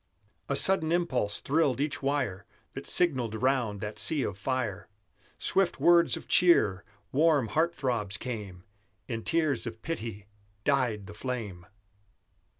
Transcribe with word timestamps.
A 0.49 0.55
sudden 0.55 0.91
impulse 0.91 1.41
thrilled 1.41 1.79
each 1.79 2.01
wire 2.01 2.47
That 2.73 2.87
signalled 2.87 3.35
round 3.39 3.81
that 3.81 3.99
sea 3.99 4.23
of 4.23 4.35
fire; 4.35 4.89
Swift 5.37 5.79
words 5.79 6.17
of 6.17 6.27
cheer, 6.27 6.83
warm 7.11 7.49
heart 7.49 7.75
throbs 7.75 8.17
came; 8.17 8.63
In 9.07 9.23
tears 9.23 9.67
of 9.67 9.83
pity 9.83 10.25
died 10.63 11.05
the 11.05 11.13
flame! 11.13 11.67